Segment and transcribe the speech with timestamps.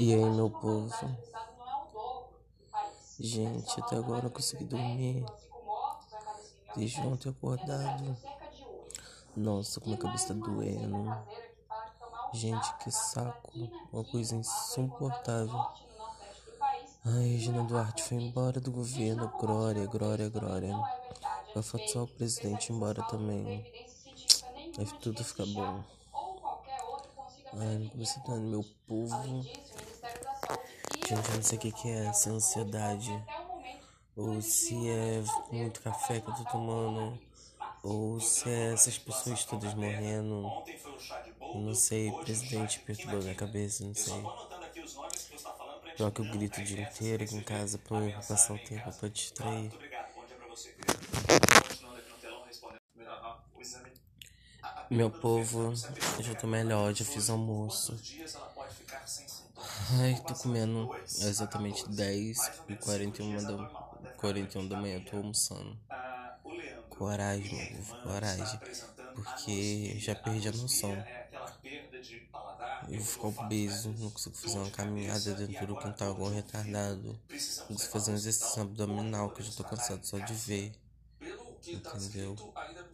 [0.00, 0.90] E aí, meu povo?
[3.18, 5.26] Gente, até agora não consegui dormir.
[6.74, 8.16] Desde ontem acordado.
[9.36, 11.14] Nossa, como a cabeça tá doendo.
[12.32, 13.52] Gente, que saco.
[13.92, 15.66] Uma coisa insuportável.
[17.04, 19.30] Ai, Regina Duarte foi embora do governo.
[19.38, 20.74] Glória, glória, glória.
[21.52, 23.70] Vai faltar o presidente embora também.
[24.78, 25.84] Aí tudo fica bom.
[27.52, 29.44] Ai, você tá meu povo.
[31.10, 33.10] Gente, eu não sei o que, que é essa ansiedade.
[34.16, 37.18] Ou se é muito café que eu tô tomando.
[37.82, 40.50] Ou se é essas pessoas todas morrendo.
[41.54, 44.22] Não sei, presidente perturbou minha cabeça, não sei.
[45.96, 47.96] Pior que eu grito o dia inteiro aqui em casa pra
[48.28, 49.70] passar o tempo pra distrair.
[54.90, 55.72] Meu povo,
[56.18, 57.96] eu já tô melhor, já fiz almoço.
[59.98, 63.64] Ai, tô comendo exatamente 10 e 41 da,
[64.16, 65.76] 41 da manhã, tô almoçando.
[66.88, 68.60] Coragem, meu povo, coragem.
[69.14, 71.04] Porque já perdi a noção.
[72.88, 77.18] Eu fico obeso, não consigo fazer uma caminhada dentro do quintal igual retardado.
[77.68, 80.72] Não consigo fazer um exercício abdominal que eu já tô cansado só de ver.
[81.66, 82.36] Entendeu?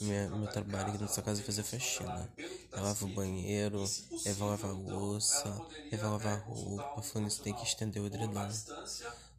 [0.00, 2.28] Minha, meu trabalho aqui nessa casa é fazer faxina.
[2.72, 3.84] Eu lavo o banheiro,
[4.24, 5.48] eu vou lavar a louça,
[5.92, 7.02] eu vou lavar a roupa.
[7.02, 8.48] Falando isso, tem que estender o edredom.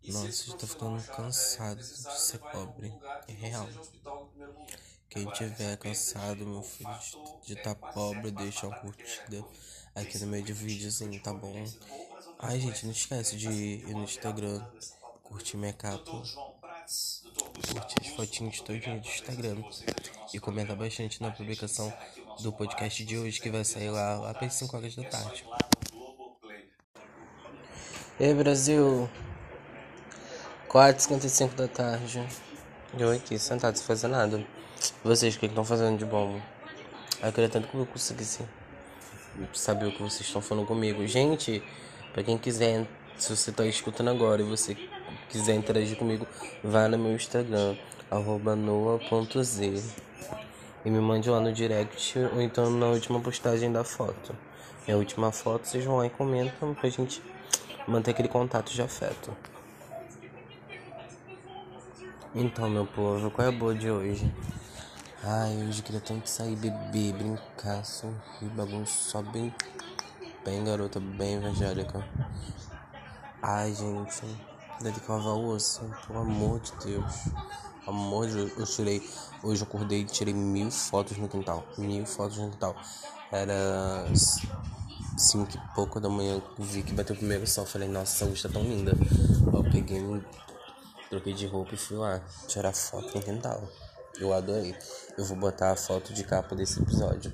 [0.08, 2.94] Nossa, eu tô ficando cansado de ser pobre.
[3.28, 3.68] É real.
[5.10, 7.00] Quem tiver cansado, meu filho,
[7.44, 9.44] de estar tá pobre, deixa uma curtida
[9.96, 11.66] aqui no meio de videozinho, tá bom?
[12.38, 14.64] Ai, gente, não esquece de ir no Instagram,
[15.24, 16.22] curtir minha capa
[17.66, 19.58] curte as fotinhas todinhas do Instagram
[20.34, 21.94] e comenta bastante na publicação
[22.42, 25.46] do podcast de hoje que vai sair lá, lá para as 5 horas da tarde.
[28.20, 29.10] E aí, Brasil?
[30.70, 32.26] 4h55 da tarde.
[32.98, 34.46] Eu aqui, sentado sem fazer nada.
[35.04, 36.40] Vocês, o que estão fazendo de bom?
[37.22, 38.44] Eu queria tanto que eu conseguisse
[39.54, 41.06] saber o que vocês estão falando comigo.
[41.08, 41.64] Gente,
[42.14, 42.88] para quem quiser,
[43.18, 44.78] se você está escutando agora e você
[45.30, 46.26] quiser interagir comigo,
[46.64, 47.76] vá no meu Instagram,
[48.58, 49.84] noa.z
[50.86, 54.36] e me mande lá no direct ou então na última postagem da foto.
[54.86, 57.22] Minha última foto, vocês vão lá e comentam pra gente
[57.88, 59.36] manter aquele contato de afeto.
[62.36, 64.32] Então, meu povo, qual é a boa de hoje?
[65.24, 69.52] Ai, hoje queria tanto sair, beber, brincar, sorrir, bagunçar, bem,
[70.44, 72.08] bem garota, bem evangélica.
[73.42, 74.22] Ai, gente,
[74.82, 77.14] deve lavar o osso, pelo amor de Deus.
[77.88, 79.10] Amor de Deus, eu tirei.
[79.44, 81.64] Hoje eu acordei e tirei mil fotos no quintal.
[81.78, 82.76] Mil fotos no quintal.
[83.32, 84.06] Era
[85.18, 86.42] cinco e pouco da manhã.
[86.58, 87.66] Vi que bateu o primeiro sol.
[87.66, 88.94] Falei, nossa, essa luz tá tão linda.
[89.54, 90.02] Eu peguei,
[91.10, 93.64] troquei de roupa e fui lá tirar foto no quintal.
[94.20, 94.76] Eu adorei.
[95.18, 97.32] Eu vou botar a foto de capa desse episódio.